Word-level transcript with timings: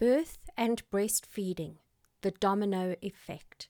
Birth 0.00 0.50
and 0.56 0.82
Breastfeeding 0.90 1.76
The 2.22 2.32
Domino 2.32 2.96
Effect. 3.00 3.68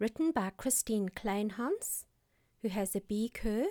Written 0.00 0.32
by 0.32 0.50
Christine 0.50 1.10
Kleinhans, 1.10 2.06
who 2.60 2.68
has 2.68 2.96
a 2.96 3.00
BCur 3.00 3.66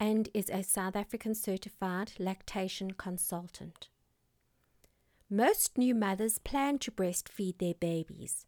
and 0.00 0.30
is 0.32 0.48
a 0.48 0.62
South 0.62 0.96
African 0.96 1.34
certified 1.34 2.12
lactation 2.18 2.92
consultant. 2.92 3.90
Most 5.28 5.76
new 5.76 5.94
mothers 5.94 6.38
plan 6.38 6.78
to 6.78 6.90
breastfeed 6.90 7.58
their 7.58 7.74
babies, 7.74 8.46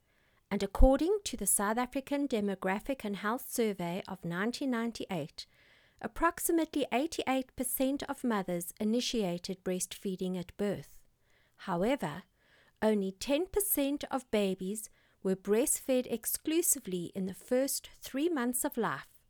and 0.50 0.62
according 0.62 1.18
to 1.25 1.36
the 1.36 1.46
South 1.46 1.77
African 1.77 2.27
Demographic 2.27 3.04
and 3.04 3.16
Health 3.16 3.45
Survey 3.50 4.02
of 4.09 4.25
1998, 4.25 5.45
approximately 6.00 6.86
88% 6.91 8.02
of 8.04 8.25
mothers 8.25 8.72
initiated 8.80 9.62
breastfeeding 9.62 10.38
at 10.41 10.56
birth. 10.56 11.04
However, 11.67 12.25
only 12.83 13.12
10% 13.12 14.05
of 14.11 14.30
babies 14.30 14.91
were 15.23 15.34
breastfed 15.34 16.07
exclusively 16.12 17.11
in 17.15 17.25
the 17.25 17.33
first 17.33 17.88
three 18.02 18.29
months 18.29 18.66
of 18.66 18.77
life, 18.77 19.23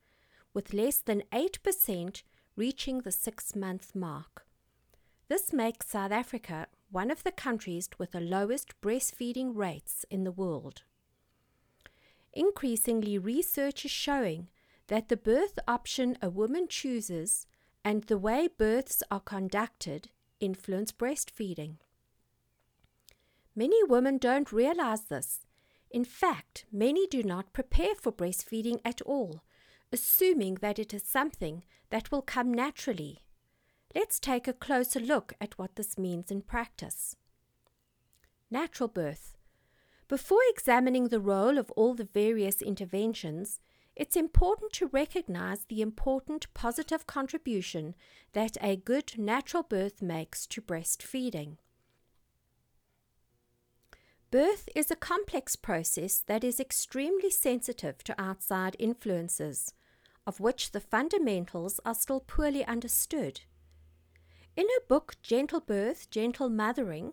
with 0.53 0.73
less 0.73 0.99
than 1.01 1.23
8% 1.33 2.25
reaching 2.57 3.03
the 3.03 3.13
six 3.13 3.55
month 3.55 3.95
mark. 3.95 4.47
This 5.29 5.53
makes 5.53 5.91
South 5.91 6.11
Africa 6.11 6.67
one 6.91 7.13
of 7.13 7.23
the 7.23 7.31
countries 7.31 7.89
with 7.99 8.11
the 8.11 8.21
lowest 8.21 8.81
breastfeeding 8.81 9.53
rates 9.55 10.05
in 10.11 10.25
the 10.25 10.33
world. 10.33 10.83
Increasingly, 12.33 13.17
research 13.17 13.85
is 13.85 13.93
showing 13.93 14.49
that 14.89 15.09
the 15.09 15.17
birth 15.17 15.61
option 15.69 16.19
a 16.21 16.31
woman 16.31 16.67
chooses 16.67 17.47
and 17.85 18.03
the 18.05 18.19
way 18.19 18.49
births 18.49 19.05
are 19.09 19.21
conducted 19.21 20.11
influence 20.41 20.91
breastfeeding. 20.91 21.77
Many 23.57 23.83
women 23.85 24.19
don't 24.19 24.53
realize 24.53 25.03
this. 25.03 25.47
In 25.91 26.05
fact, 26.05 26.65
many 26.73 27.07
do 27.07 27.23
not 27.23 27.53
prepare 27.53 27.95
for 27.95 28.11
breastfeeding 28.11 28.81
at 28.85 29.01
all, 29.03 29.45
assuming 29.93 30.57
that 30.57 30.79
it 30.79 30.93
is 30.93 31.05
something 31.05 31.63
that 31.91 32.11
will 32.11 32.23
come 32.23 32.53
naturally. 32.53 33.23
Let's 33.95 34.19
take 34.19 34.49
a 34.49 34.53
closer 34.53 34.99
look 34.99 35.35
at 35.41 35.57
what 35.57 35.77
this 35.77 35.97
means 35.97 36.33
in 36.33 36.43
practice. 36.43 37.15
Natural 38.51 38.89
birth. 38.89 39.37
Before 40.09 40.41
examining 40.51 41.09
the 41.09 41.21
role 41.21 41.59
of 41.59 41.71
all 41.73 41.95
the 41.95 42.09
various 42.13 42.61
interventions, 42.61 43.61
it's 43.95 44.17
important 44.17 44.73
to 44.73 44.89
recognize 44.89 45.65
the 45.65 45.81
important 45.81 46.53
positive 46.55 47.07
contribution 47.07 47.95
that 48.33 48.57
a 48.61 48.75
good 48.75 49.17
natural 49.17 49.63
birth 49.63 50.03
makes 50.03 50.47
to 50.49 50.61
breastfeeding. 50.61 51.59
Birth 54.35 54.69
is 54.75 54.91
a 54.91 54.97
complex 54.97 55.55
process 55.55 56.19
that 56.27 56.43
is 56.43 56.59
extremely 56.59 57.31
sensitive 57.31 58.03
to 58.03 58.21
outside 58.21 58.75
influences, 58.81 59.75
of 60.27 60.41
which 60.41 60.73
the 60.73 60.81
fundamentals 60.81 61.79
are 61.85 61.95
still 61.95 62.19
poorly 62.19 62.65
understood. 62.65 63.43
In 64.57 64.65
her 64.67 64.87
book 64.89 65.15
Gentle 65.23 65.61
Birth, 65.61 66.11
Gentle 66.11 66.51
Mothering, 66.51 67.13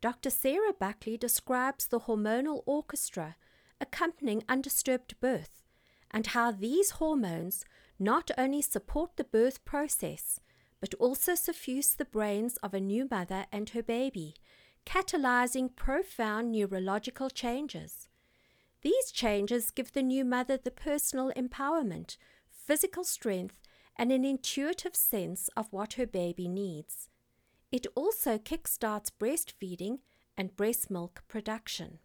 Dr. 0.00 0.30
Sarah 0.30 0.72
Buckley 0.72 1.18
describes 1.18 1.88
the 1.88 2.00
hormonal 2.00 2.62
orchestra 2.64 3.36
accompanying 3.78 4.42
undisturbed 4.48 5.20
birth 5.20 5.60
and 6.10 6.28
how 6.28 6.50
these 6.50 6.92
hormones 6.92 7.66
not 7.98 8.30
only 8.38 8.62
support 8.62 9.18
the 9.18 9.24
birth 9.24 9.62
process, 9.66 10.40
but 10.80 10.94
also 10.94 11.34
suffuse 11.34 11.94
the 11.94 12.06
brains 12.06 12.56
of 12.62 12.72
a 12.72 12.80
new 12.80 13.06
mother 13.10 13.44
and 13.52 13.68
her 13.68 13.82
baby 13.82 14.36
catalyzing 14.86 15.74
profound 15.74 16.52
neurological 16.52 17.30
changes. 17.30 18.08
These 18.82 19.12
changes 19.12 19.70
give 19.70 19.92
the 19.92 20.02
new 20.02 20.24
mother 20.24 20.56
the 20.56 20.70
personal 20.70 21.32
empowerment, 21.36 22.16
physical 22.50 23.04
strength, 23.04 23.60
and 23.96 24.10
an 24.10 24.24
intuitive 24.24 24.96
sense 24.96 25.48
of 25.56 25.72
what 25.72 25.94
her 25.94 26.06
baby 26.06 26.48
needs. 26.48 27.08
It 27.70 27.86
also 27.94 28.38
kickstarts 28.38 29.10
breastfeeding 29.10 29.98
and 30.36 30.56
breast 30.56 30.90
milk 30.90 31.22
production. 31.28 31.98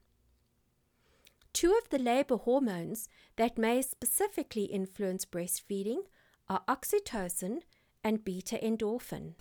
Two 1.54 1.76
of 1.82 1.90
the 1.90 1.98
labor 1.98 2.38
hormones 2.38 3.10
that 3.36 3.58
may 3.58 3.82
specifically 3.82 4.66
influence 4.66 5.26
breastfeeding 5.26 6.02
are 6.48 6.64
oxytocin 6.68 7.62
and 8.04 8.24
beta 8.24 8.60
endorphin. 8.62 9.34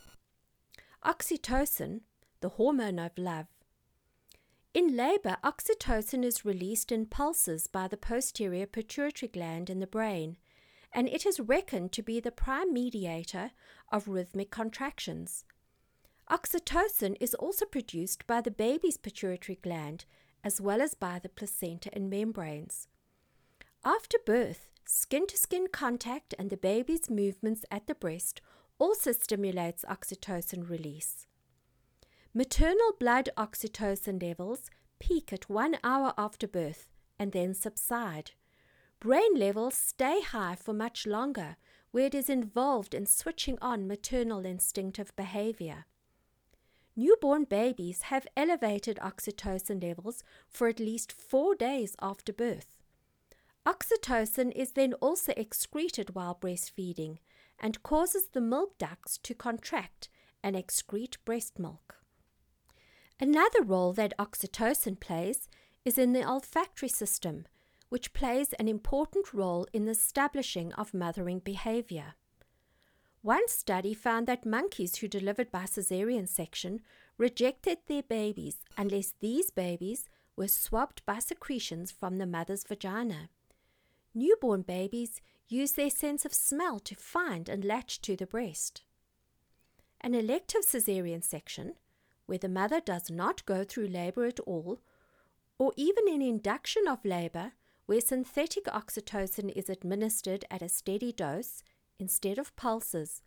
Oxytocin, 1.04 2.00
the 2.46 2.50
hormone 2.50 3.00
of 3.00 3.18
love. 3.18 3.48
In 4.72 4.96
labor, 4.96 5.36
oxytocin 5.42 6.22
is 6.22 6.44
released 6.44 6.92
in 6.92 7.06
pulses 7.06 7.66
by 7.66 7.88
the 7.88 7.96
posterior 7.96 8.66
pituitary 8.66 9.28
gland 9.28 9.68
in 9.68 9.80
the 9.80 9.86
brain, 9.88 10.36
and 10.92 11.08
it 11.08 11.26
is 11.26 11.40
reckoned 11.40 11.90
to 11.90 12.04
be 12.04 12.20
the 12.20 12.30
prime 12.30 12.72
mediator 12.72 13.50
of 13.90 14.06
rhythmic 14.06 14.52
contractions. 14.52 15.44
Oxytocin 16.30 17.16
is 17.18 17.34
also 17.34 17.64
produced 17.64 18.24
by 18.28 18.40
the 18.40 18.52
baby's 18.52 18.96
pituitary 18.96 19.58
gland 19.60 20.04
as 20.44 20.60
well 20.60 20.80
as 20.80 20.94
by 20.94 21.18
the 21.18 21.28
placenta 21.28 21.90
and 21.92 22.08
membranes. 22.08 22.86
After 23.84 24.18
birth, 24.24 24.68
skin 24.84 25.26
to 25.26 25.36
skin 25.36 25.66
contact 25.72 26.32
and 26.38 26.50
the 26.50 26.56
baby's 26.56 27.10
movements 27.10 27.64
at 27.72 27.88
the 27.88 27.96
breast 27.96 28.40
also 28.78 29.10
stimulates 29.10 29.84
oxytocin 29.88 30.70
release. 30.70 31.26
Maternal 32.36 32.92
blood 33.00 33.30
oxytocin 33.38 34.22
levels 34.22 34.68
peak 34.98 35.32
at 35.32 35.48
one 35.48 35.78
hour 35.82 36.12
after 36.18 36.46
birth 36.46 36.86
and 37.18 37.32
then 37.32 37.54
subside. 37.54 38.32
Brain 39.00 39.36
levels 39.36 39.74
stay 39.74 40.20
high 40.20 40.54
for 40.54 40.74
much 40.74 41.06
longer, 41.06 41.56
where 41.92 42.04
it 42.04 42.14
is 42.14 42.28
involved 42.28 42.92
in 42.92 43.06
switching 43.06 43.56
on 43.62 43.88
maternal 43.88 44.44
instinctive 44.44 45.16
behavior. 45.16 45.86
Newborn 46.94 47.44
babies 47.44 48.02
have 48.12 48.26
elevated 48.36 48.98
oxytocin 48.98 49.82
levels 49.82 50.22
for 50.46 50.68
at 50.68 50.78
least 50.78 51.12
four 51.12 51.54
days 51.54 51.96
after 52.02 52.34
birth. 52.34 52.76
Oxytocin 53.64 54.52
is 54.54 54.72
then 54.72 54.92
also 55.00 55.32
excreted 55.38 56.14
while 56.14 56.34
breastfeeding 56.38 57.16
and 57.58 57.82
causes 57.82 58.28
the 58.34 58.42
milk 58.42 58.76
ducts 58.76 59.16
to 59.22 59.32
contract 59.32 60.10
and 60.42 60.54
excrete 60.54 61.16
breast 61.24 61.58
milk. 61.58 61.96
Another 63.18 63.62
role 63.62 63.92
that 63.94 64.16
oxytocin 64.18 65.00
plays 65.00 65.48
is 65.84 65.96
in 65.96 66.12
the 66.12 66.28
olfactory 66.28 66.88
system, 66.88 67.46
which 67.88 68.12
plays 68.12 68.52
an 68.54 68.68
important 68.68 69.32
role 69.32 69.66
in 69.72 69.86
the 69.86 69.92
establishing 69.92 70.72
of 70.74 70.92
mothering 70.92 71.38
behavior. 71.38 72.14
One 73.22 73.48
study 73.48 73.94
found 73.94 74.26
that 74.26 74.44
monkeys 74.44 74.96
who 74.96 75.08
delivered 75.08 75.50
by 75.50 75.66
caesarean 75.66 76.26
section 76.26 76.80
rejected 77.16 77.78
their 77.86 78.02
babies 78.02 78.58
unless 78.76 79.14
these 79.20 79.50
babies 79.50 80.08
were 80.36 80.48
swabbed 80.48 81.04
by 81.06 81.18
secretions 81.18 81.90
from 81.90 82.18
the 82.18 82.26
mother's 82.26 82.64
vagina. 82.64 83.30
Newborn 84.14 84.62
babies 84.62 85.22
use 85.48 85.72
their 85.72 85.90
sense 85.90 86.24
of 86.24 86.34
smell 86.34 86.78
to 86.80 86.94
find 86.94 87.48
and 87.48 87.64
latch 87.64 88.00
to 88.02 88.14
the 88.14 88.26
breast. 88.26 88.82
An 90.00 90.14
elective 90.14 90.70
caesarean 90.70 91.22
section 91.22 91.74
where 92.26 92.38
the 92.38 92.48
mother 92.48 92.80
does 92.80 93.10
not 93.10 93.46
go 93.46 93.64
through 93.64 93.88
labor 93.88 94.24
at 94.26 94.40
all, 94.40 94.80
or 95.58 95.72
even 95.76 96.06
in 96.08 96.20
induction 96.20 96.86
of 96.86 97.04
labor, 97.04 97.52
where 97.86 98.00
synthetic 98.00 98.64
oxytocin 98.64 99.50
is 99.56 99.70
administered 99.70 100.44
at 100.50 100.62
a 100.62 100.68
steady 100.68 101.12
dose 101.12 101.62
instead 101.98 102.38
of 102.38 102.54
pulses, 102.56 103.22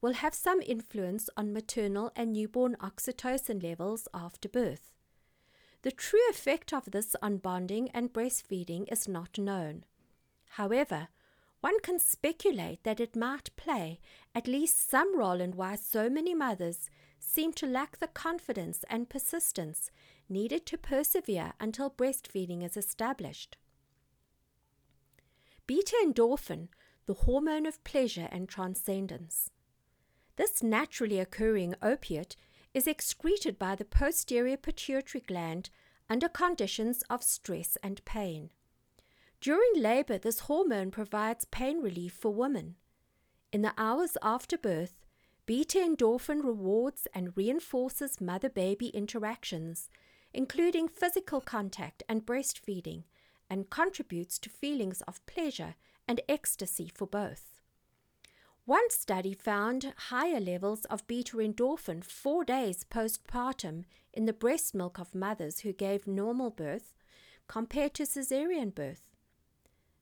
will 0.00 0.14
have 0.14 0.34
some 0.34 0.60
influence 0.60 1.28
on 1.36 1.52
maternal 1.52 2.12
and 2.14 2.32
newborn 2.32 2.76
oxytocin 2.80 3.62
levels 3.62 4.06
after 4.14 4.48
birth. 4.48 4.92
The 5.82 5.90
true 5.90 6.20
effect 6.30 6.72
of 6.72 6.90
this 6.90 7.14
on 7.20 7.38
bonding 7.38 7.90
and 7.90 8.12
breastfeeding 8.12 8.90
is 8.90 9.08
not 9.08 9.38
known. 9.38 9.84
However, 10.50 11.08
one 11.60 11.80
can 11.80 11.98
speculate 11.98 12.84
that 12.84 13.00
it 13.00 13.16
might 13.16 13.54
play 13.56 14.00
at 14.34 14.46
least 14.46 14.88
some 14.88 15.18
role 15.18 15.40
in 15.40 15.52
why 15.56 15.76
so 15.76 16.08
many 16.08 16.34
mothers 16.34 16.90
seem 17.26 17.52
to 17.54 17.66
lack 17.66 17.98
the 17.98 18.06
confidence 18.06 18.84
and 18.88 19.10
persistence 19.10 19.90
needed 20.28 20.64
to 20.66 20.78
persevere 20.78 21.52
until 21.60 21.90
breastfeeding 21.90 22.64
is 22.64 22.76
established. 22.76 23.56
Beta 25.66 25.96
endorphin, 26.04 26.68
the 27.06 27.14
hormone 27.14 27.66
of 27.66 27.82
pleasure 27.82 28.28
and 28.30 28.48
transcendence. 28.48 29.50
This 30.36 30.62
naturally 30.62 31.18
occurring 31.18 31.74
opiate 31.82 32.36
is 32.72 32.86
excreted 32.86 33.58
by 33.58 33.74
the 33.74 33.84
posterior 33.84 34.56
pituitary 34.56 35.22
gland 35.26 35.70
under 36.08 36.28
conditions 36.28 37.02
of 37.10 37.22
stress 37.22 37.76
and 37.82 38.04
pain. 38.04 38.50
During 39.40 39.72
labor, 39.76 40.18
this 40.18 40.40
hormone 40.40 40.90
provides 40.90 41.44
pain 41.46 41.80
relief 41.82 42.12
for 42.12 42.32
women. 42.32 42.76
In 43.52 43.62
the 43.62 43.74
hours 43.76 44.16
after 44.22 44.56
birth, 44.56 45.05
Beta 45.46 45.78
endorphin 45.78 46.42
rewards 46.42 47.06
and 47.14 47.36
reinforces 47.36 48.20
mother 48.20 48.48
baby 48.48 48.88
interactions, 48.88 49.88
including 50.34 50.88
physical 50.88 51.40
contact 51.40 52.02
and 52.08 52.26
breastfeeding, 52.26 53.04
and 53.48 53.70
contributes 53.70 54.40
to 54.40 54.50
feelings 54.50 55.02
of 55.02 55.24
pleasure 55.26 55.76
and 56.08 56.20
ecstasy 56.28 56.90
for 56.92 57.06
both. 57.06 57.60
One 58.64 58.90
study 58.90 59.34
found 59.34 59.94
higher 60.08 60.40
levels 60.40 60.84
of 60.86 61.06
beta 61.06 61.36
endorphin 61.36 62.02
four 62.02 62.44
days 62.44 62.82
postpartum 62.82 63.84
in 64.12 64.26
the 64.26 64.32
breast 64.32 64.74
milk 64.74 64.98
of 64.98 65.14
mothers 65.14 65.60
who 65.60 65.72
gave 65.72 66.08
normal 66.08 66.50
birth 66.50 66.92
compared 67.46 67.94
to 67.94 68.06
caesarean 68.06 68.70
birth. 68.70 69.02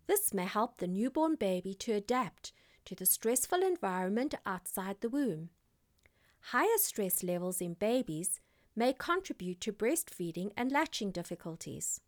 This 0.07 0.33
may 0.33 0.47
help 0.47 0.79
the 0.79 0.87
newborn 0.87 1.35
baby 1.35 1.75
to 1.75 1.93
adapt 1.93 2.53
to 2.85 2.95
the 2.95 3.07
stressful 3.07 3.63
environment 3.63 4.35
outside 4.45 5.01
the 5.01 5.09
womb. 5.09 5.51
Higher 6.49 6.79
stress 6.79 7.23
levels 7.23 7.61
in 7.61 7.75
babies 7.75 8.41
may 8.77 8.93
contribute 8.93 9.61
to 9.63 9.73
breastfeeding 9.73 10.51
and 10.57 10.71
latching 10.71 11.11
difficulties. 11.11 12.01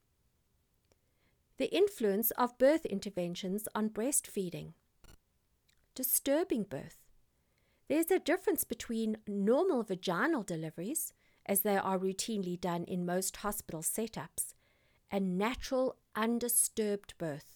The 1.59 1.75
influence 1.75 2.33
of 2.33 2.59
birth 2.59 2.85
interventions 2.85 3.67
on 3.75 3.89
breastfeeding. 3.89 4.73
Disturbing 5.95 6.65
birth. 6.65 6.99
There's 7.89 8.11
a 8.11 8.19
difference 8.19 8.65
between 8.65 9.19
normal 9.27 9.83
vaginal 9.83 10.43
deliveries, 10.43 11.15
as 11.47 11.61
they 11.61 11.77
are 11.77 11.99
routinely 11.99 12.61
done 12.61 12.85
in 12.85 13.07
most 13.07 13.39
hospital 13.39 13.81
setups, 13.81 14.53
and 15.11 15.39
natural 15.39 15.97
undisturbed 16.15 17.15
birth. 17.17 17.56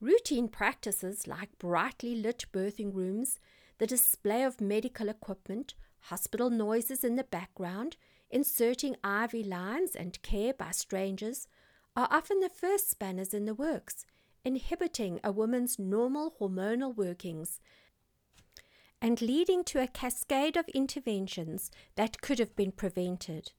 Routine 0.00 0.48
practices 0.48 1.26
like 1.26 1.58
brightly 1.58 2.14
lit 2.14 2.46
birthing 2.52 2.94
rooms, 2.94 3.38
the 3.78 3.86
display 3.86 4.44
of 4.44 4.60
medical 4.60 5.08
equipment, 5.08 5.74
hospital 6.02 6.50
noises 6.50 7.02
in 7.02 7.16
the 7.16 7.24
background, 7.24 7.96
inserting 8.30 8.94
IV 9.04 9.46
lines, 9.46 9.96
and 9.96 10.22
care 10.22 10.54
by 10.54 10.70
strangers 10.70 11.48
are 11.96 12.08
often 12.10 12.38
the 12.40 12.48
first 12.48 12.88
spanners 12.88 13.34
in 13.34 13.44
the 13.44 13.54
works, 13.54 14.04
inhibiting 14.44 15.18
a 15.24 15.32
woman's 15.32 15.78
normal 15.78 16.34
hormonal 16.40 16.94
workings 16.94 17.58
and 19.00 19.20
leading 19.20 19.62
to 19.64 19.80
a 19.80 19.86
cascade 19.86 20.56
of 20.56 20.68
interventions 20.68 21.70
that 21.96 22.20
could 22.20 22.38
have 22.38 22.54
been 22.56 22.72
prevented. 22.72 23.52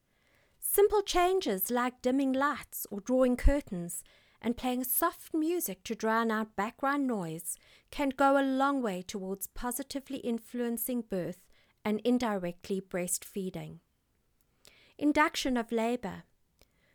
Simple 0.60 1.02
changes 1.02 1.72
like 1.72 2.02
dimming 2.02 2.34
lights 2.34 2.86
or 2.92 3.00
drawing 3.00 3.38
curtains 3.38 4.04
and 4.42 4.58
playing 4.58 4.84
soft 4.84 5.34
music 5.34 5.84
to 5.84 5.96
drown 5.96 6.32
out 6.32 6.56
background 6.56 7.06
noise 7.08 7.58
can 7.92 8.10
go 8.10 8.38
a 8.38 8.44
long 8.44 8.82
way 8.82 9.02
towards 9.02 9.48
positively 9.48 10.18
influencing 10.18 11.02
birth 11.02 11.46
and 11.84 12.02
indirectly 12.04 12.82
breastfeeding. 12.82 13.80
Induction 14.98 15.58
of 15.58 15.72
labour. 15.72 16.24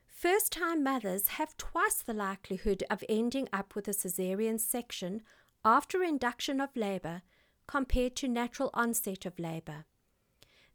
First 0.06 0.52
time 0.52 0.82
mothers 0.82 1.28
have 1.28 1.56
twice 1.56 2.02
the 2.02 2.14
likelihood 2.14 2.82
of 2.90 3.04
ending 3.08 3.48
up 3.52 3.74
with 3.74 3.88
a 3.88 3.94
caesarean 3.94 4.58
section 4.58 5.22
after 5.64 6.02
induction 6.02 6.60
of 6.60 6.76
labour 6.76 7.22
compared 7.66 8.14
to 8.16 8.28
natural 8.28 8.70
onset 8.74 9.26
of 9.26 9.38
labour. 9.38 9.84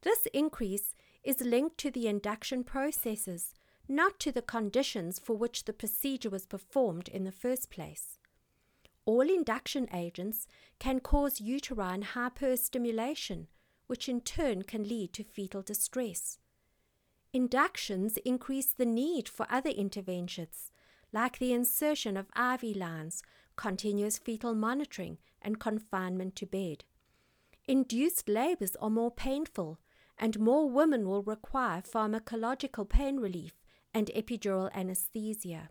This 0.02 0.28
increase 0.34 0.94
is 1.24 1.42
linked 1.42 1.78
to 1.80 1.92
the 1.92 2.08
induction 2.08 2.64
processes 2.64 3.54
not 3.90 4.20
to 4.20 4.32
the 4.32 4.42
conditions 4.44 5.18
for 5.18 5.36
which 5.36 5.66
the 5.66 5.74
procedure 5.74 6.30
was 6.30 6.46
performed 6.46 7.10
in 7.10 7.24
the 7.24 7.32
first 7.32 7.72
place. 7.72 8.20
All 9.06 9.28
induction 9.28 9.90
agents 9.92 10.46
can 10.78 11.00
cause 11.00 11.42
uterine 11.42 12.04
hyperstimulation, 12.14 13.48
which 13.88 14.08
in 14.08 14.22
turn 14.22 14.62
can 14.62 14.88
lead 14.88 15.14
to 15.14 15.24
fetal 15.24 15.64
distress. 15.64 16.38
Inductions 17.34 18.18
increase 18.18 18.72
the 18.74 18.86
need 18.86 19.28
for 19.28 19.48
other 19.50 19.72
interventions, 19.72 20.72
like 21.12 21.40
the 21.40 21.54
insertion 21.54 22.16
of 22.16 22.28
IV 22.38 22.76
lines, 22.76 23.24
continuous 23.56 24.20
fetal 24.20 24.54
monitoring, 24.54 25.18
and 25.42 25.60
confinement 25.60 26.36
to 26.36 26.46
bed. 26.46 26.86
Induced 27.68 28.30
labors 28.30 28.76
are 28.76 28.92
more 28.92 29.12
painful, 29.12 29.80
and 30.20 30.40
more 30.40 30.70
women 30.70 31.08
will 31.08 31.24
require 31.24 31.82
pharmacological 31.82 32.88
pain 32.88 33.18
relief 33.18 33.59
and 33.94 34.12
epidural 34.16 34.72
anesthesia. 34.74 35.70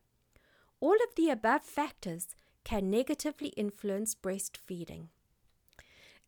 All 0.80 0.94
of 0.94 1.14
the 1.16 1.30
above 1.30 1.62
factors 1.62 2.28
can 2.64 2.90
negatively 2.90 3.48
influence 3.50 4.14
breastfeeding. 4.14 5.08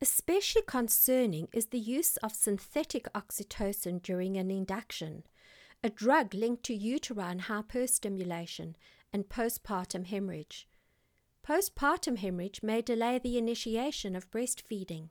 Especially 0.01 0.63
concerning 0.67 1.49
is 1.53 1.67
the 1.67 1.79
use 1.79 2.17
of 2.19 2.33
synthetic 2.33 3.13
oxytocin 3.13 4.01
during 4.01 4.37
an 4.37 4.51
induction, 4.51 5.25
a 5.85 5.91
drug 5.91 6.33
linked 6.33 6.65
to 6.65 6.75
uterine 6.75 7.41
hyperstimulation 7.41 8.75
and 9.13 9.29
postpartum 9.29 10.07
hemorrhage. 10.07 10.67
Postpartum 11.47 12.17
hemorrhage 12.17 12.63
may 12.63 12.81
delay 12.81 13.19
the 13.19 13.37
initiation 13.37 14.17
of 14.17 14.31
breastfeeding. 14.31 15.09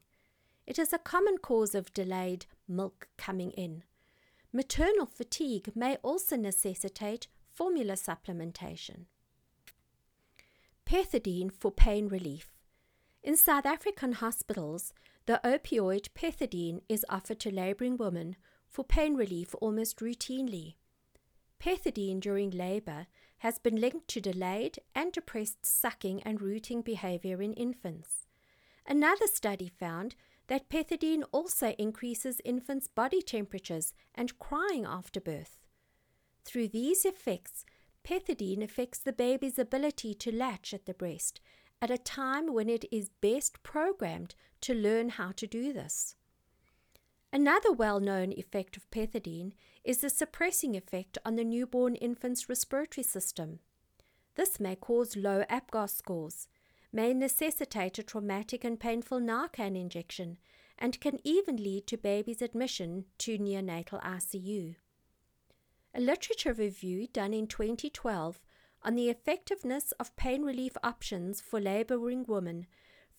It 0.65 0.79
is 0.79 0.93
a 0.93 0.99
common 0.99 1.37
cause 1.37 1.75
of 1.75 1.93
delayed 1.93 2.45
milk 2.67 3.09
coming 3.17 3.51
in. 3.51 3.83
Maternal 4.51 5.05
fatigue 5.05 5.71
may 5.75 5.97
also 5.97 6.35
necessitate 6.35 7.27
formula 7.53 7.93
supplementation. 7.93 9.05
Pethidine 10.87 11.51
for 11.51 11.71
pain 11.71 12.07
relief. 12.07 12.47
In 13.21 13.37
South 13.37 13.67
African 13.67 14.13
hospitals, 14.13 14.91
the 15.27 15.39
opioid 15.43 16.09
pethidine 16.15 16.81
is 16.89 17.05
offered 17.09 17.39
to 17.41 17.53
labouring 17.53 17.95
women 17.95 18.35
for 18.67 18.83
pain 18.83 19.13
relief 19.15 19.53
almost 19.61 19.99
routinely. 19.99 20.75
Pethidine 21.59 22.19
during 22.19 22.49
labour 22.49 23.05
has 23.39 23.59
been 23.59 23.75
linked 23.75 24.07
to 24.07 24.19
delayed 24.19 24.79
and 24.95 25.11
depressed 25.11 25.63
sucking 25.63 26.23
and 26.23 26.41
rooting 26.41 26.81
behaviour 26.81 27.39
in 27.41 27.53
infants. 27.53 28.25
Another 28.87 29.27
study 29.27 29.69
found 29.69 30.15
that 30.49 30.67
pethidine 30.67 31.23
also 31.31 31.75
increases 31.77 32.41
infants' 32.43 32.87
body 32.87 33.21
temperatures 33.21 33.93
and 34.15 34.37
crying 34.39 34.83
after 34.83 35.21
birth. 35.21 35.59
Through 36.43 36.69
these 36.69 37.05
effects, 37.05 37.65
pethidine 38.03 38.63
affects 38.63 38.97
the 38.97 39.13
baby's 39.13 39.59
ability 39.59 40.15
to 40.15 40.35
latch 40.35 40.73
at 40.73 40.87
the 40.87 40.93
breast 40.93 41.39
at 41.81 41.91
a 41.91 41.97
time 41.99 42.51
when 42.51 42.67
it 42.67 42.83
is 42.91 43.11
best 43.21 43.61
programmed 43.61 44.33
to 44.61 44.73
learn 44.73 45.09
how 45.09 45.31
to 45.31 45.45
do 45.45 45.71
this. 45.71 46.15
Another 47.31 47.71
well 47.71 47.99
known 47.99 48.33
effect 48.33 48.75
of 48.75 48.89
pethidine 48.89 49.53
is 49.83 49.99
the 49.99 50.09
suppressing 50.09 50.75
effect 50.75 51.19
on 51.23 51.35
the 51.35 51.43
newborn 51.43 51.93
infant's 51.95 52.49
respiratory 52.49 53.03
system. 53.03 53.59
This 54.33 54.59
may 54.59 54.75
cause 54.75 55.15
low 55.15 55.43
APGAR 55.47 55.87
scores, 55.87 56.47
may 56.91 57.13
necessitate 57.13 57.99
a 57.99 58.03
traumatic 58.03 58.63
and 58.63 58.79
painful 58.79 59.19
Narcan 59.19 59.79
injection 59.79 60.37
and 60.77 60.99
can 60.99 61.19
even 61.23 61.57
lead 61.57 61.85
to 61.87 61.97
baby's 61.97 62.41
admission 62.41 63.05
to 63.19 63.37
neonatal 63.37 64.01
ICU. 64.01 64.75
A 65.93 65.99
literature 65.99 66.53
review 66.53 67.07
done 67.07 67.33
in 67.33 67.47
2012 67.47 68.39
on 68.83 68.95
the 68.95 69.09
effectiveness 69.09 69.91
of 69.99 70.15
pain 70.15 70.43
relief 70.43 70.77
options 70.83 71.41
for 71.41 71.59
laboring 71.59 72.25
women 72.27 72.65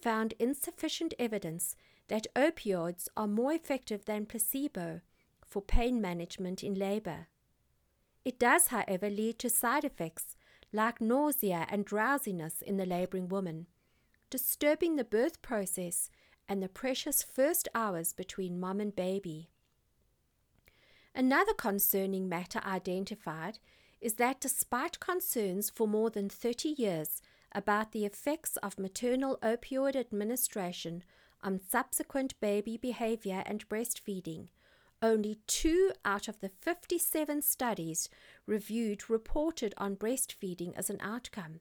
found 0.01 0.35
insufficient 0.39 1.13
evidence 1.19 1.77
that 2.09 2.27
opioids 2.35 3.09
are 3.17 3.27
more 3.27 3.53
effective 3.53 4.07
than 4.07 4.27
placebo 4.27 5.01
for 5.47 5.61
pain 5.61 6.01
management 6.01 6.65
in 6.65 6.75
labor. 6.75 7.29
It 8.25 8.39
does, 8.39 8.69
however, 8.69 9.11
lead 9.11 9.39
to 9.41 9.51
side 9.51 9.85
effects 9.85 10.37
like 10.73 11.01
nausea 11.01 11.67
and 11.69 11.85
drowsiness 11.85 12.63
in 12.63 12.77
the 12.77 12.87
laboring 12.87 13.29
woman, 13.29 13.67
disturbing 14.31 14.97
the 14.97 15.05
birth 15.05 15.43
process 15.43 16.11
and 16.49 16.63
the 16.63 16.69
precious 16.69 17.23
first 17.23 17.69
hours 17.75 18.13
between 18.13 18.59
mom 18.61 18.81
and 18.81 18.95
baby. 18.95 19.51
Another 21.15 21.55
concerning 21.55 22.29
matter 22.29 22.61
identified 22.65 23.59
is 24.01 24.15
that 24.15 24.41
despite 24.41 25.01
concerns 25.01 25.71
for 25.71 25.87
more 25.87 26.11
than 26.11 26.29
30 26.29 26.71
years 26.71 27.21
about 27.53 27.93
the 27.93 28.07
effects 28.07 28.57
of 28.59 28.79
maternal 28.79 29.39
opioid 29.43 29.97
administration 29.97 31.03
on 31.43 31.61
subsequent 31.69 32.39
baby 32.41 32.77
behavior 32.77 33.43
and 33.45 33.69
breastfeeding, 33.69 34.49
only 35.03 35.39
two 35.47 35.93
out 36.05 36.29
of 36.29 36.41
the 36.41 36.49
57 36.49 37.43
studies 37.43 38.09
reviewed 38.47 39.09
reported 39.09 39.75
on 39.77 39.97
breastfeeding 39.97 40.77
as 40.77 40.91
an 40.91 40.99
outcome. 41.01 41.61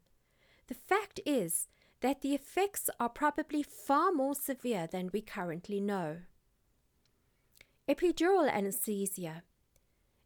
The 0.67 0.75
fact 0.75 1.19
is 1.25 1.67
that 2.01 2.21
the 2.21 2.33
effects 2.33 2.89
are 2.99 3.09
probably 3.09 3.63
far 3.63 4.11
more 4.11 4.35
severe 4.35 4.87
than 4.87 5.09
we 5.11 5.21
currently 5.21 5.79
know. 5.79 6.17
Epidural 7.87 8.49
anesthesia. 8.51 9.43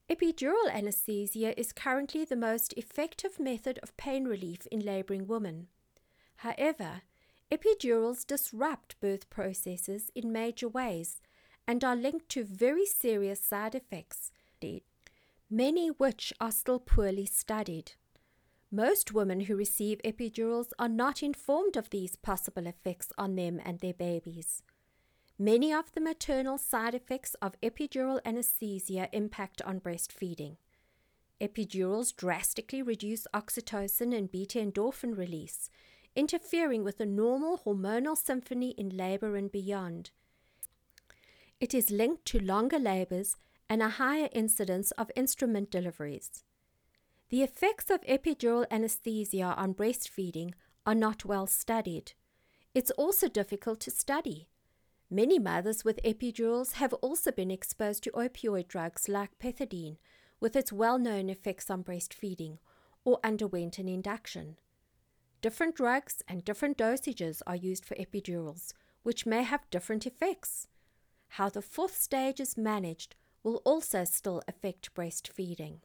Epidural 0.09 0.69
anesthesia 0.69 1.57
is 1.57 1.71
currently 1.71 2.25
the 2.25 2.35
most 2.35 2.73
effective 2.73 3.39
method 3.39 3.79
of 3.81 3.95
pain 3.95 4.25
relief 4.25 4.67
in 4.69 4.81
laboring 4.81 5.27
women. 5.27 5.67
However, 6.37 7.03
epidurals 7.49 8.27
disrupt 8.27 8.99
birth 8.99 9.29
processes 9.29 10.11
in 10.13 10.31
major 10.31 10.67
ways 10.67 11.21
and 11.67 11.83
are 11.83 11.95
linked 11.95 12.29
to 12.29 12.43
very 12.43 12.85
serious 12.85 13.39
side 13.39 13.75
effects, 13.75 14.31
many 15.49 15.89
which 15.89 16.33
are 16.39 16.51
still 16.51 16.79
poorly 16.79 17.25
studied. 17.25 17.93
Most 18.71 19.13
women 19.13 19.41
who 19.41 19.55
receive 19.55 20.01
epidurals 20.03 20.71
are 20.79 20.89
not 20.89 21.21
informed 21.21 21.77
of 21.77 21.91
these 21.91 22.15
possible 22.15 22.65
effects 22.65 23.11
on 23.17 23.35
them 23.35 23.61
and 23.63 23.79
their 23.79 23.93
babies. 23.93 24.63
Many 25.37 25.71
of 25.73 25.91
the 25.91 26.01
maternal 26.01 26.57
side 26.57 26.95
effects 26.95 27.35
of 27.35 27.59
epidural 27.61 28.19
anesthesia 28.25 29.09
impact 29.13 29.61
on 29.61 29.79
breastfeeding. 29.79 30.57
Epidurals 31.39 32.15
drastically 32.15 32.81
reduce 32.81 33.27
oxytocin 33.33 34.15
and 34.15 34.31
beta 34.31 34.59
endorphin 34.59 35.17
release, 35.17 35.69
interfering 36.15 36.83
with 36.83 36.97
the 36.97 37.05
normal 37.05 37.59
hormonal 37.65 38.17
symphony 38.17 38.71
in 38.71 38.89
labor 38.89 39.35
and 39.35 39.51
beyond. 39.51 40.11
It 41.63 41.73
is 41.73 41.91
linked 41.91 42.25
to 42.25 42.43
longer 42.43 42.77
labors 42.77 43.37
and 43.69 43.81
a 43.81 43.87
higher 43.87 44.27
incidence 44.33 44.91
of 44.97 45.09
instrument 45.15 45.71
deliveries. 45.71 46.43
The 47.29 47.41
effects 47.41 47.89
of 47.89 48.01
epidural 48.01 48.65
anesthesia 48.69 49.55
on 49.55 49.73
breastfeeding 49.73 50.55
are 50.85 50.93
not 50.93 51.23
well 51.23 51.47
studied. 51.47 52.11
It's 52.75 52.91
also 52.91 53.29
difficult 53.29 53.79
to 53.79 53.91
study. 53.91 54.49
Many 55.09 55.39
mothers 55.39 55.85
with 55.85 56.03
epidurals 56.03 56.73
have 56.73 56.91
also 56.95 57.31
been 57.31 57.49
exposed 57.49 58.03
to 58.03 58.11
opioid 58.11 58.67
drugs 58.67 59.07
like 59.07 59.39
pethidine, 59.39 59.95
with 60.41 60.57
its 60.57 60.73
well 60.73 60.99
known 60.99 61.29
effects 61.29 61.69
on 61.69 61.81
breastfeeding, 61.81 62.57
or 63.05 63.21
underwent 63.23 63.77
an 63.79 63.87
induction. 63.87 64.57
Different 65.41 65.75
drugs 65.75 66.23
and 66.27 66.43
different 66.43 66.77
dosages 66.77 67.41
are 67.47 67.55
used 67.55 67.85
for 67.85 67.95
epidurals, 67.95 68.73
which 69.03 69.25
may 69.25 69.43
have 69.43 69.69
different 69.69 70.05
effects. 70.05 70.67
How 71.37 71.49
the 71.49 71.63
fourth 71.63 71.99
stage 71.99 72.39
is 72.39 72.57
managed 72.57 73.15
will 73.41 73.63
also 73.65 74.03
still 74.03 74.43
affect 74.47 74.93
breastfeeding. 74.93 75.79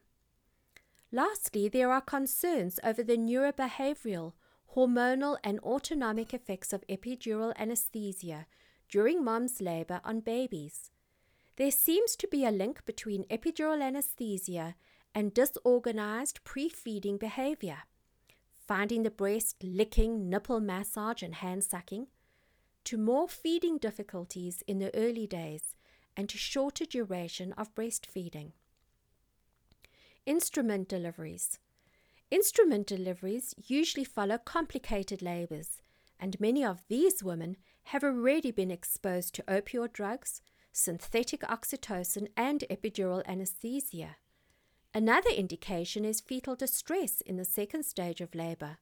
Lastly, 1.11 1.67
there 1.67 1.91
are 1.91 2.01
concerns 2.01 2.79
over 2.83 3.01
the 3.01 3.17
neurobehavioral, 3.17 4.33
hormonal, 4.75 5.37
and 5.43 5.59
autonomic 5.61 6.35
effects 6.35 6.71
of 6.71 6.85
epidural 6.87 7.51
anesthesia 7.57 8.45
during 8.89 9.23
mom's 9.23 9.59
labor 9.59 10.01
on 10.03 10.19
babies. 10.19 10.91
There 11.55 11.71
seems 11.71 12.15
to 12.17 12.27
be 12.27 12.45
a 12.45 12.51
link 12.51 12.85
between 12.85 13.23
epidural 13.23 13.81
anesthesia 13.81 14.75
and 15.15 15.33
disorganized 15.33 16.43
pre 16.43 16.69
feeding 16.69 17.17
behavior, 17.17 17.79
finding 18.67 19.01
the 19.01 19.09
breast 19.09 19.63
licking, 19.63 20.29
nipple 20.29 20.59
massage, 20.59 21.23
and 21.23 21.33
hand 21.33 21.63
sucking, 21.63 22.05
to 22.89 22.97
more 22.97 23.27
feeding 23.27 23.77
difficulties 23.77 24.63
in 24.65 24.79
the 24.79 24.89
early 24.95 25.27
days 25.27 25.75
and 26.17 26.27
to 26.27 26.39
shorter 26.39 26.85
duration 26.85 27.51
of 27.51 27.75
breastfeeding. 27.75 28.51
Instrument 30.25 30.89
deliveries. 30.89 31.59
Instrument 32.31 32.87
deliveries 32.87 33.53
usually 33.67 34.03
follow 34.03 34.39
complicated 34.39 35.21
labors, 35.21 35.83
and 36.19 36.39
many 36.39 36.65
of 36.65 36.83
these 36.87 37.23
women 37.23 37.57
have 37.83 38.03
already 38.03 38.49
been 38.49 38.71
exposed 38.71 39.35
to 39.35 39.43
opioid 39.43 39.93
drugs, 39.93 40.41
synthetic 40.71 41.41
oxytocin, 41.41 42.27
and 42.35 42.63
epidural 42.71 43.23
anesthesia. 43.27 44.15
Another 44.95 45.29
indication 45.29 46.05
is 46.05 46.21
fetal 46.21 46.55
distress 46.55 47.21
in 47.21 47.37
the 47.37 47.45
second 47.45 47.83
stage 47.83 48.19
of 48.19 48.33
labor. 48.33 48.79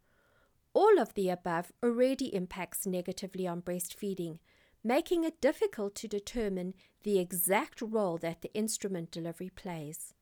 All 0.78 1.00
of 1.00 1.16
the 1.16 1.30
above 1.30 1.72
already 1.82 2.36
impacts 2.36 2.86
negatively 2.86 3.48
on 3.48 3.64
breastfeeding, 3.64 4.38
making 4.84 5.24
it 5.24 5.42
difficult 5.42 5.96
to 5.96 6.08
determine 6.08 6.76
the 7.02 7.18
exact 7.18 7.82
role 7.82 8.20
that 8.20 8.44
the 8.44 8.54
instrument 8.54 9.10
delivery 9.10 9.50
plays. 9.50 10.14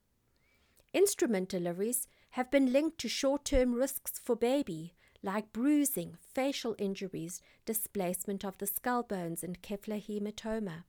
Instrument 0.94 1.50
deliveries 1.50 2.08
have 2.30 2.50
been 2.50 2.72
linked 2.72 3.00
to 3.00 3.10
short 3.10 3.44
term 3.44 3.74
risks 3.74 4.18
for 4.18 4.38
baby, 4.38 4.94
like 5.22 5.52
bruising, 5.52 6.16
facial 6.22 6.74
injuries, 6.80 7.42
displacement 7.66 8.46
of 8.46 8.58
the 8.58 8.68
skull 8.68 9.04
bones, 9.04 9.44
and 9.44 9.62
cephalhematoma. 9.62 10.86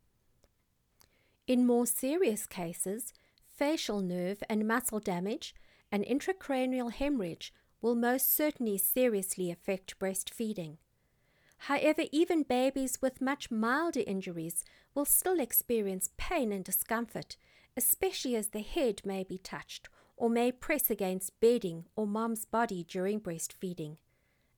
In 1.49 1.67
more 1.67 1.89
serious 1.89 2.47
cases, 2.47 3.13
facial 3.49 4.01
nerve 4.01 4.45
and 4.49 4.69
muscle 4.69 5.01
damage 5.01 5.57
and 5.91 6.05
intracranial 6.05 6.93
hemorrhage 6.93 7.53
will 7.81 7.95
most 7.95 8.35
certainly 8.35 8.79
seriously 8.79 9.51
affect 9.51 9.99
breastfeeding. 9.99 10.77
However, 11.59 12.03
even 12.13 12.43
babies 12.43 12.99
with 13.01 13.21
much 13.21 13.51
milder 13.51 14.03
injuries 14.07 14.65
will 14.95 15.05
still 15.05 15.41
experience 15.41 16.11
pain 16.17 16.53
and 16.53 16.65
discomfort, 16.65 17.37
especially 17.77 18.37
as 18.37 18.49
the 18.49 18.61
head 18.63 19.03
may 19.05 19.25
be 19.25 19.39
touched 19.39 19.89
or 20.17 20.31
may 20.31 20.51
press 20.51 20.91
against 20.91 21.39
bedding 21.41 21.85
or 21.95 22.07
mom's 22.07 22.45
body 22.45 22.85
during 22.85 23.21
breastfeeding. 23.21 23.97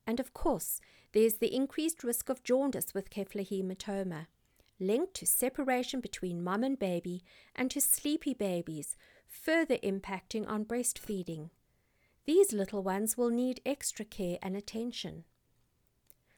And 0.07 0.21
of 0.21 0.33
course, 0.33 0.81
there's 1.13 1.35
the 1.35 1.55
increased 1.55 2.05
risk 2.05 2.29
of 2.29 2.43
jaundice 2.43 2.95
with 2.95 3.11
cephalhematoma, 3.11 4.27
linked 4.81 5.15
to 5.15 5.27
separation 5.27 6.01
between 6.01 6.43
mom 6.43 6.63
and 6.63 6.79
baby 6.79 7.23
and 7.57 7.71
to 7.71 7.81
sleepy 7.81 8.35
babies, 8.35 8.97
further 9.27 9.77
impacting 9.79 10.49
on 10.49 10.65
breastfeeding. 10.65 11.51
These 12.29 12.53
little 12.53 12.83
ones 12.83 13.17
will 13.17 13.31
need 13.31 13.63
extra 13.65 14.05
care 14.05 14.37
and 14.43 14.55
attention. 14.55 15.25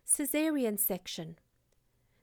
Caesarean 0.07 0.79
section. 0.79 1.37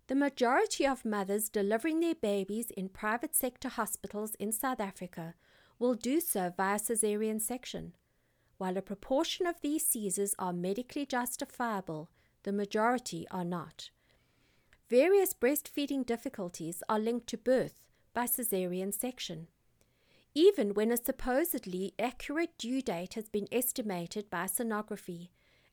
The 0.07 0.15
majority 0.15 0.87
of 0.87 1.03
mothers 1.03 1.49
delivering 1.49 1.99
their 1.99 2.15
babies 2.15 2.71
in 2.71 2.87
private 2.87 3.35
sector 3.35 3.67
hospitals 3.67 4.35
in 4.35 4.53
South 4.53 4.79
Africa 4.79 5.33
will 5.79 5.95
do 5.95 6.21
so 6.21 6.53
via 6.55 6.79
caesarean 6.79 7.41
section. 7.41 7.91
While 8.57 8.77
a 8.77 8.81
proportion 8.81 9.45
of 9.45 9.59
these 9.59 9.85
Caesars 9.87 10.33
are 10.39 10.53
medically 10.53 11.05
justifiable, 11.05 12.09
the 12.43 12.53
majority 12.53 13.27
are 13.31 13.43
not. 13.43 13.89
Various 14.89 15.33
breastfeeding 15.33 16.05
difficulties 16.05 16.83
are 16.87 16.99
linked 16.99 17.27
to 17.27 17.37
birth 17.37 17.83
by 18.13 18.27
caesarean 18.27 18.93
section. 18.93 19.49
Even 20.39 20.75
when 20.75 20.91
a 20.91 20.97
supposedly 20.97 21.95
accurate 21.97 22.55
due 22.59 22.79
date 22.83 23.15
has 23.15 23.27
been 23.27 23.47
estimated 23.51 24.29
by 24.29 24.45
sonography, 24.45 25.29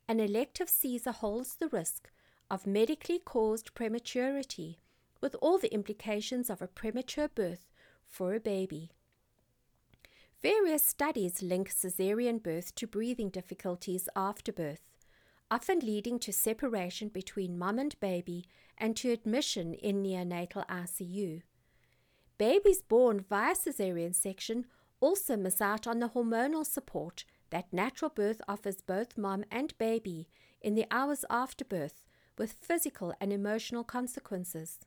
an 0.09 0.21
elective 0.21 0.71
Caesar 0.71 1.13
holds 1.13 1.57
the 1.57 1.69
risk 1.69 2.11
of 2.51 2.67
medically 2.67 3.19
caused 3.19 3.75
prematurity, 3.75 4.79
with 5.21 5.37
all 5.43 5.59
the 5.59 5.71
implications 5.75 6.49
of 6.49 6.63
a 6.63 6.67
premature 6.67 7.29
birth 7.29 7.71
for 8.07 8.33
a 8.33 8.41
baby. 8.41 8.91
Various 10.41 10.83
studies 10.83 11.43
link 11.43 11.69
caesarean 11.69 12.39
birth 12.39 12.75
to 12.77 12.87
breathing 12.87 13.29
difficulties 13.29 14.09
after 14.17 14.51
birth, 14.51 14.95
often 15.51 15.81
leading 15.81 16.19
to 16.21 16.33
separation 16.33 17.11
between 17.11 17.59
mum 17.59 17.79
and 17.79 18.01
baby 18.01 18.47
and 18.79 18.97
to 18.97 19.13
admission 19.13 19.75
in 19.75 20.03
neonatal 20.03 20.67
ICU. 20.69 21.43
Babies 22.37 22.83
born 22.83 23.21
via 23.21 23.55
caesarean 23.55 24.13
section 24.13 24.67
also 25.01 25.37
miss 25.37 25.61
out 25.61 25.87
on 25.87 26.01
the 26.01 26.09
hormonal 26.09 26.67
support 26.67 27.25
that 27.51 27.73
natural 27.73 28.11
birth 28.11 28.41
offers 28.49 28.81
both 28.81 29.17
mom 29.17 29.45
and 29.51 29.77
baby 29.79 30.29
in 30.61 30.75
the 30.75 30.87
hours 30.91 31.25
after 31.31 31.65
birth, 31.65 32.03
with 32.37 32.53
physical 32.53 33.15
and 33.21 33.33
emotional 33.33 33.85
consequences. 33.85 34.81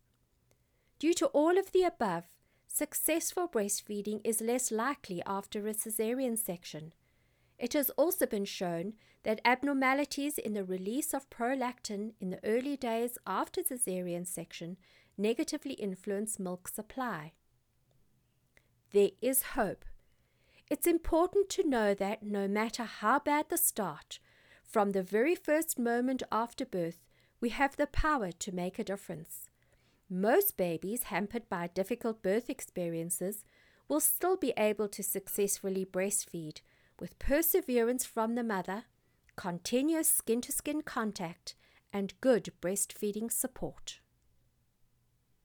Due 1.00 1.14
to 1.14 1.28
all 1.28 1.58
of 1.58 1.72
the 1.72 1.84
above, 1.84 2.26
successful 2.68 3.48
breastfeeding 3.48 4.20
is 4.26 4.42
less 4.42 4.72
likely 4.72 5.22
after 5.26 5.66
a 5.68 5.74
caesarean 5.74 6.36
section. 6.36 6.94
It 7.58 7.74
has 7.74 7.90
also 7.92 8.26
been 8.26 8.46
shown 8.46 8.94
that 9.24 9.40
abnormalities 9.46 10.38
in 10.38 10.54
the 10.54 10.66
release 10.66 11.14
of 11.14 11.30
prolactin 11.30 12.14
in 12.20 12.32
the 12.32 12.44
early 12.44 12.76
days 12.76 13.18
after 13.26 13.64
caesarean 13.64 14.26
section 14.26 14.78
negatively 15.18 15.74
influence 15.74 16.40
milk 16.40 16.68
supply. 16.68 17.34
There 18.98 19.12
is 19.22 19.54
hope 19.54 19.86
it's 20.72 20.88
important 20.88 21.50
to 21.50 21.70
know 21.70 21.94
that 21.94 22.24
no 22.24 22.48
matter 22.48 22.84
how 22.84 23.20
bad 23.20 23.46
the 23.48 23.56
start, 23.56 24.18
from 24.64 24.92
the 24.92 25.04
very 25.04 25.36
first 25.36 25.78
moment 25.78 26.24
after 26.32 26.66
birth, 26.66 27.06
we 27.40 27.50
have 27.50 27.76
the 27.76 27.86
power 27.86 28.32
to 28.32 28.52
make 28.52 28.80
a 28.80 28.84
difference. 28.84 29.50
Most 30.10 30.58
babies 30.58 31.04
hampered 31.14 31.48
by 31.48 31.68
difficult 31.68 32.24
birth 32.24 32.50
experiences 32.50 33.44
will 33.88 34.00
still 34.00 34.36
be 34.36 34.52
able 34.58 34.88
to 34.88 35.04
successfully 35.04 35.86
breastfeed 35.86 36.62
with 37.00 37.20
perseverance 37.20 38.04
from 38.04 38.34
the 38.34 38.44
mother, 38.44 38.86
continuous 39.36 40.12
skin 40.12 40.42
to 40.42 40.52
skin 40.52 40.82
contact, 40.82 41.54
and 41.94 42.20
good 42.20 42.50
breastfeeding 42.64 43.32
support. 43.32 44.00